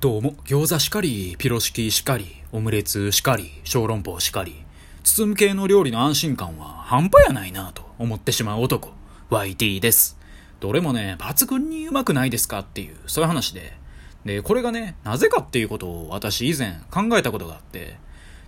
[0.00, 4.54] どうも、餃子しかり、ピロシキしかり、オムレツしかり、小籠包しかり、
[5.02, 8.92] 包む系の料理の安心感は半端やないなと思ってしまう男、
[9.30, 10.16] YT です。
[10.60, 13.76] どれもね、抜群にうまくないですかっていう、そういう話で。
[14.24, 17.96] で、これがね、なぜかっていうことを私以前考えたことがあって、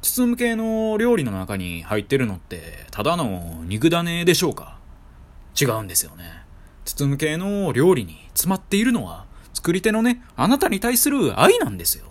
[0.03, 4.79] 包む系の料理の中に入ってるのって、ただの肉種でしょうか？
[5.61, 6.45] 違うんですよね。
[6.85, 12.07] 包む系の料理に詰まっているのは、作り手のね、あなたに対する愛なんですよ。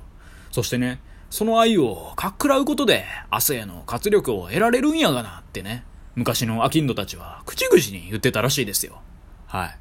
[0.51, 0.99] そしてね、
[1.29, 5.83] その愛をかっくらうことで、明日への活力を得られるんやがなってね、
[6.15, 9.01] 昔のアキンドたちは口々に言ってたらしいですよ。
[9.45, 9.78] はい。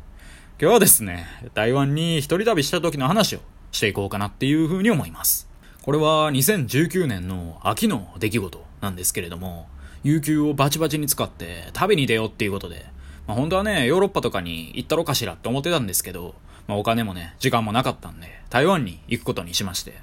[0.60, 3.40] 今日はですね、台湾に一人旅した時の話を
[3.72, 5.48] していこうかなっていうふうに思います。
[5.82, 9.68] これは2019年の秋の出来事なんですけれども、
[10.04, 12.86] 有給をバチバチに使って旅に出ようっていうことで、
[13.26, 16.34] まあ本当はね、ヨーロッパとかに行ったろかしらって思ってたんですけど、
[16.68, 19.94] まあお金もね、時間もなかったんで、台湾に行くことにしまして。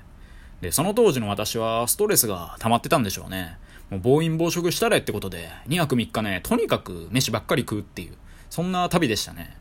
[0.59, 3.57] で、その当時の私はストレスが溜まってたんでしょうね。
[3.89, 8.15] もう暴飲暴食したれってことで、2泊3日ね、とにかく飯ばっかり食うっていう、
[8.49, 9.57] そんな旅でしたね。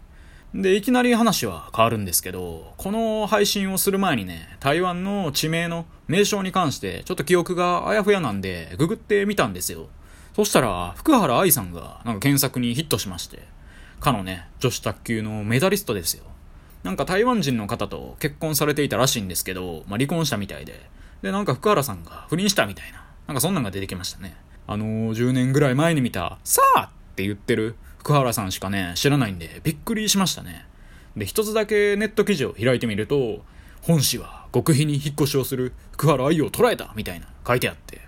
[0.55, 9.89] で、いきなり話は変わるんですけど、この配信をする前にね、台湾の地名の名称に関して、ちょっと記憶があやふやなんで、ググってみたんですよ。
[10.35, 13.43] そしたら、福原愛さんが、なんか検索にヒットしまして、
[14.01, 16.25] かのね、女子卓球のメダリストですよ。
[16.85, 20.79] なんか台湾人の方と結婚されていたらしいんですけど、まあ、離婚したみたいで、
[21.23, 24.37] で、なんか福原さんが不倫したみたいな、なんかそんなんが出てきましたね。
[24.67, 30.67] あのー、10年ぐらい前に見た、さあって言ってる福原さんしかね、知らないんで、びっくりしましたね。
[31.17, 33.43] で、一つだけネット記事を開いてみると、
[33.81, 38.03] 本誌は極秘に引っ越しをする福原愛を捉えたみたいな書いてあって、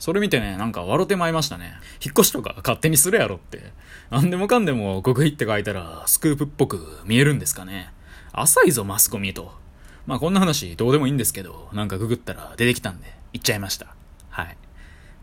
[0.00, 1.74] それ見てね、なんか笑ってまいましたね。
[2.04, 3.72] 引っ越しとか勝手にするやろって。
[4.10, 7.92] なんでもかんでも極秘って書いたらスクープっぽく見えるんですかね。
[8.38, 9.50] 浅いぞ、マスコミと。
[10.06, 13.94] まあこんな話どうでもいいんですけど、なんかググったら出てきたんで、行っちゃいました。
[14.28, 14.56] はい。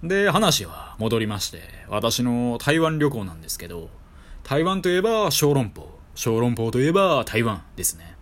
[0.03, 3.91] で、話は戻りまして、私の台湾旅行なんですけど、
[4.43, 8.15] 台湾といえば小籠包、小籠包といえば台湾ですね。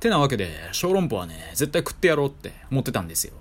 [0.00, 3.34] てなわけで、小籠包はね、絶対食ってやろうって思ってたんですよ。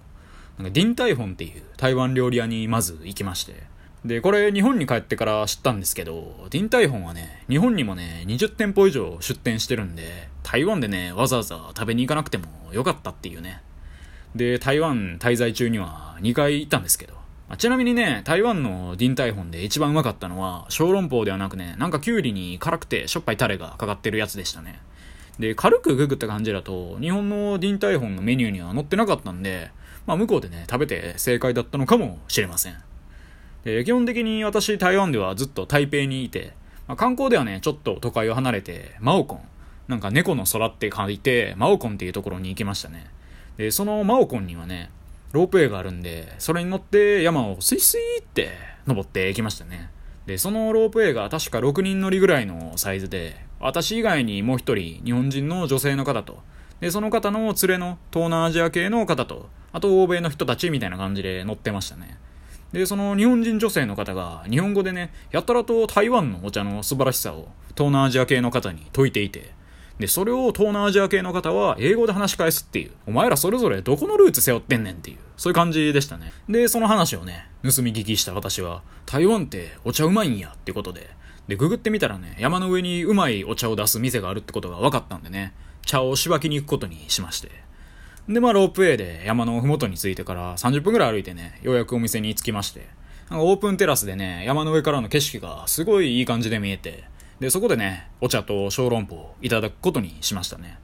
[0.59, 3.63] なんか、ディンタイフォンっていう台湾料理屋にまず行きまして。
[4.05, 13.61] で、これ日本に帰ってから知ったんですけど、ディンタイフォンはね、日本にもね、20店舗以上出店してるんで、台湾でね、わざわざ食べに行かなくてもよかったっていうね。
[14.35, 17.13] で、台湾滞在中には2回行ったんですけど、
[17.57, 24.79] ちなみにね、台湾のディンタイフォンで一番うまかったのは、小籠包ではなくね、なんかキュウリに辛くてしょっぱいタレがかかってるやつでしたね。
[25.37, 29.69] で、軽くググった感じだと、日本のディンタイフォンのメニューには載ってなかったんで、
[30.07, 32.75] まあ向こうでね、食べて正解だったのかもしれません。
[33.63, 36.53] で、基本的に私台湾ではずっと台北にいて、
[36.87, 39.41] まあ、観光ではね、ちょっと都会を離れて、マオコン、
[39.87, 43.07] なんか猫の空って書いて、マオコンっていうところに行きましたね。
[43.57, 44.89] で、そのマオコンにはね、
[45.31, 48.49] ロープウェイがあるんで、それに乗って山をスイスイって
[48.87, 49.89] 登っていきましたね。
[50.25, 56.39] で、そのロープウェイが確か6人乗りぐらいのサイズで、私以外にもう一人日本人の女性の方と、
[56.79, 62.17] で、その方の連れの東南アジア系の方と、あと欧米の人たちみたいな感じで乗ってましたね。
[62.73, 69.51] で、その日本人女性の方が日本語でね、やたらと台湾のお茶の素晴らしさを東南アジア系の方に説いていて、
[69.99, 76.33] で、それを東南アジア系の方は英語で話し返すっていう、お前らそれぞれどこのルーツ背負ってんねんっていう、そういう感じでしたね。
[76.49, 81.09] で、その話をね、盗み聞きした私は、台湾ってお茶うまいんやってことで、
[81.47, 85.53] で、ググってみたらね、山の上にうまいお茶を出す店があるってことが分かったんでね、
[85.85, 87.49] 茶をしばきに行くことにしまして。
[88.29, 92.87] で、まあ、ロープウェイで山のふもとに着いてから30分くらい歩いてね、ようやくお店に着きまして、
[93.29, 97.05] なんかオープンテラスでね、山の上からの景色がすごいいい感じで見えて、
[97.39, 100.77] で、そこでね、お茶と小籠包をいただくことにしましたね。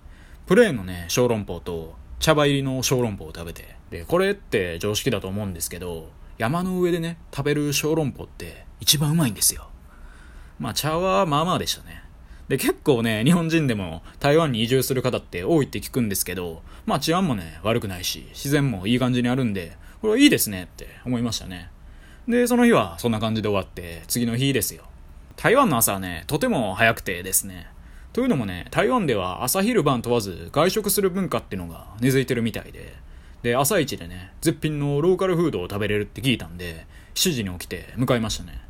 [0.47, 9.69] プレーンのね、小籠包と茶葉入りの小籠包を食べて、で、これって常識だと思うんですけど、山の上でね、食べる小籠包って一番うまいんですよ。
[10.59, 12.03] まあ、茶はまあまあでしたね。
[12.47, 21.69] で、結構ね、日本人でも台湾に移住する方って多いって聞くんですけど、まあ治安もね、悪くないし、自然もいい感じにあるんで、これはいいですねって思いましたね。
[22.27, 24.83] で、その日はそんな感じで終わって、次の日ですよ。
[25.35, 27.67] 台湾の朝はね、とても早くてですね。
[28.13, 32.95] というのもね、台湾では朝昼晩問わず外食する文化ってのが根付いてるみたいで、
[33.43, 38.66] で、朝一でね、絶品のローカルフードを食べれるって聞いたんで、7時に起きて向かいましたね。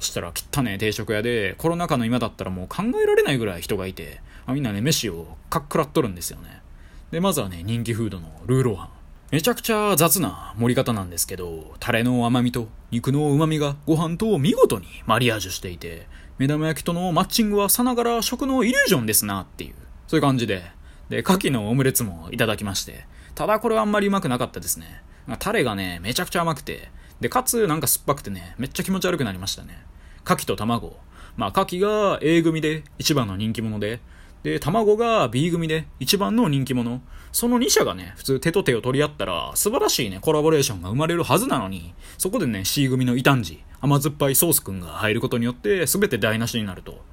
[0.00, 6.62] そしたら汚ね定食屋で、コロナ禍の今だったらもう考えられないぐらい人がいて、あ、みんなね、飯をかっくらっとるんですよね。
[7.10, 8.88] で、まずはね、人気フードのルーローハン。
[9.30, 16.08] めちゃくちゃ雑な盛り方なんですけど、タレの甘みと肉の旨みがご飯と見事にマリアージュしていて、
[16.38, 19.74] 目玉焼きとのマッチングはさながら食のイリュージョンですなっていう、
[20.08, 20.62] そういう感じで。
[21.10, 25.02] で、牡蠣のオムレツもいただきまして、ただこれはあんまりうまくなかったですね。
[25.38, 26.88] タレがね、めちゃくちゃ甘くて、
[27.20, 29.84] で、かつなんか酸っぱくてね、めっちゃ気持ち悪くなりましたね。
[30.24, 30.96] 牡蠣と卵。
[31.36, 34.00] まあ、牡蠣が A 組で一番の人気者で、
[34.42, 37.02] で、卵が B 組で一番の人気者。
[37.32, 47.04] その2社がね、普通手と手を取り合ったら、素晴らしいね、コラボレーションが生まれるはずなのに、そこでね、C 組の異端児、甘酸っぱいソースくんが入ることによって、全て台無しになると。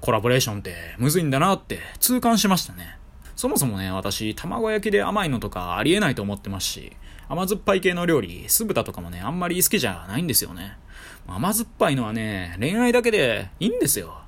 [0.00, 2.98] コラボレーションってむずいんだなって痛感しましたね。
[3.36, 6.96] そもそもね、私、卵焼きで甘いのとかありえないと思ってますし、
[7.28, 10.78] 甘酸っぱい系の料理、酢豚とかもね、あんまり好きじゃないんですよね。
[11.26, 14.22] 甘酸っぱいのはね、恋愛だけでいいんですよ。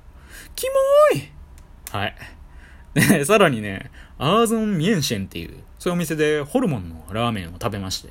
[0.55, 0.67] キ
[1.13, 1.31] モーい
[1.91, 2.15] はい。
[2.93, 8.09] で、さらにね、阿宗麺線っていう、そういうお店でホルモンのラーメンを食べまして。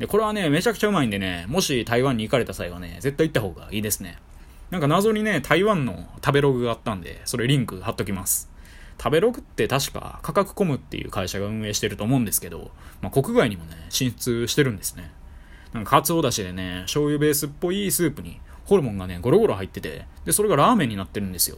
[0.00, 4.18] で、これはね、めちゃくちゃうまいんでね、もし台湾に行かれた際はね、絶対行った方がいいですね。
[4.70, 8.49] なんか謎にね、台湾の食べログがあったんで、それリンク貼っときます。
[9.02, 12.70] 食べログって確か価格コムっていう会社が運営してると思うんですけど、
[13.00, 15.10] まあ、国外にもね、進出してるんですね。
[15.72, 21.56] なんか、カツオだしでね、醤油ベースっぽいスープに、ホルモンがね、ゴロゴロ入ってて、で、それがラーメンになってるんですよ。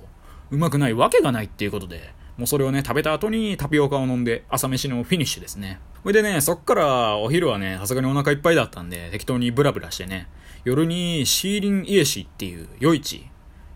[0.53, 5.81] うまくないわけがないっていうことで、もうそれをね、食べた後にタピオカを飲んで、朝飯のフィニッシュですね。
[6.03, 10.29] それでね、そっからお昼はね、さすがにお腹いっぱいだったんで、適当にブラブラしてね、
[10.65, 13.27] 夜にシーリンイエシっていう夜市、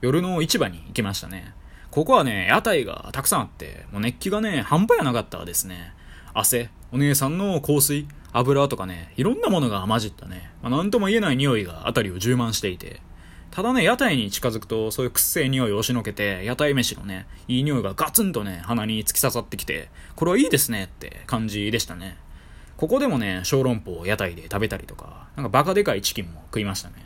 [0.02, 1.52] 夜の市場に行きましたね。
[1.96, 5.94] ここはね、屋台がたくさんあって、もう熱気がね、半端やなかったですね。
[6.34, 13.00] 汗、お姉さんの香水、油とかね、いろんなものが混じったね、まあ、なんとも言えない匂いが辺りを充満していて、
[13.50, 22.18] ただね、屋台に近づくと、そういうくっせえ匂いを押しのけて、屋台飯のね、いい匂いがガツンとね、鼻に突き刺さってきて、これはいいですねって感じでしたね。
[22.76, 26.96] ここでもね、小籠包を屋台で食べたりとか、なんかバカでかいチキンも食いましたね。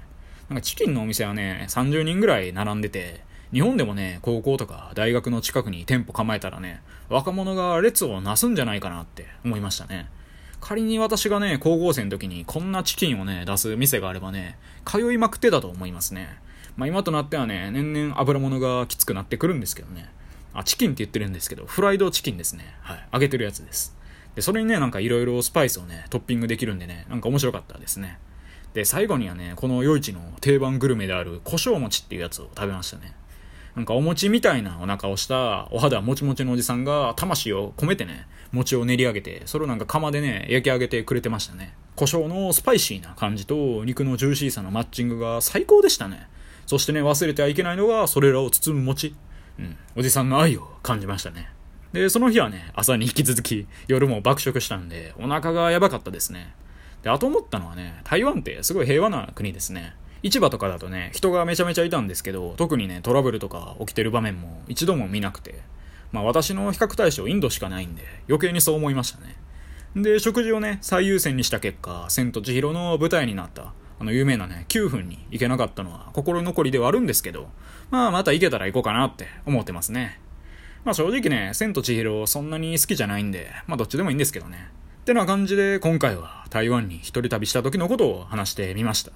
[0.48, 10.08] なんかチキンのお店はね、30人ぐらい並んでて、日本でもね、高校とか大学の近くに店舗構えたらね、若者が列をなすんじゃないかなって思いましたね。
[10.61, 16.38] 仮に私がね、高校生の時にこんなチキンをね、出す店があればね、通いまくってたと思いますね。
[16.76, 20.11] まあ今となってはね、年々油物がきつくなってくるんですけどね。
[20.55, 22.76] あ、チキンって言ってるんですけど、フライドチキンですね。
[22.82, 23.08] はい。
[23.12, 23.97] 揚げてるやつです。
[24.35, 28.19] で、それにね、なんか色々スパイスをね、トッピングできるんでね、なんか面白かったですね。
[28.75, 33.14] で、最後にはね、この夜市の定番グルメである胡椒餅っていうやつを食べましたね。
[33.81, 41.73] なんかお餅みたいなお腹をしたお肌もちもちのおじさんが魂を込めてね、餅を練り上げて、それをなんか釜でね、焼き上げてくれてましたね。
[41.97, 46.29] 胡椒のスパイシーな感じと肉のジューシーさのマッチングが最高でしたね。
[46.67, 49.17] そしてね、忘れてはいけないのが、それらを包む餅。
[49.59, 51.49] うん、おじさんの愛を感じましたね。
[51.94, 56.53] で、その日はね、朝に引き続き、夜も爆食したんで、お腹がやばかったですね。
[57.03, 59.94] で、あと思ったのはね、台湾ってすごい平和な国ですね。
[60.22, 65.62] 市場とかだとね、人がめちゃめちゃいたんですけど、特にね、トラブルとか起きてる場面も一度も見なくて、
[66.12, 69.37] まあ私の比較対象インドしかないんで、余計にそう思いましたね。
[69.96, 77.49] で、食事をね、最優先にした結果、千と千尋の舞台になった、あの有名なね、9分に行けなかったのは心残りではあるんですけど、
[77.90, 80.20] まあまた行けたら行こうかなって思ってますね。
[80.84, 84.69] まあ正直ね、千と千尋そんなに好きじゃないんで、まあどっちでもいいんですけどね。
[85.00, 89.12] ってな感じで今回は台湾に一人旅した時のことを話してみました。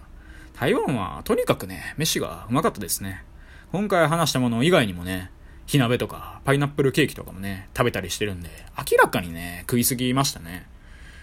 [0.55, 3.25] 台湾はとにかくね、飯がうまかったですね。
[3.73, 5.31] 今回話したもの以外にもね、
[5.67, 8.49] 火鍋とかパイナップルケーキとかもね、食べたりしてるんで、
[8.79, 10.67] 明らかにね、食いすぎましたね。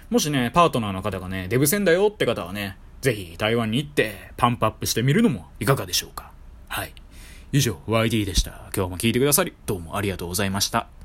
[0.10, 6.32] もしね、パートナーの方がね、デブ戦だよって方はね、ぜひ台湾に行ってパンプアップしてみるのもいかがでしょうか。
[6.68, 6.94] はい。
[7.54, 8.70] 以上、YD でした。
[8.76, 10.88] 今日も聞いてくださり、どうもありがとうございました。